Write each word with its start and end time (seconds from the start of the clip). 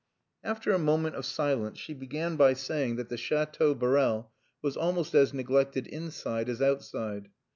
After 0.43 0.71
a 0.71 0.79
moment 0.79 1.15
of 1.15 1.27
silence 1.27 1.77
she 1.77 1.93
began 1.93 2.35
by 2.35 2.53
saying 2.53 2.95
that 2.95 3.09
the 3.09 3.17
Chateau 3.17 3.75
Borel 3.75 4.31
was 4.63 4.75
almost 4.75 5.13
as 5.13 5.31
neglected 5.31 5.85
inside 5.85 6.49
as 6.49 6.59
outside. 6.59 7.29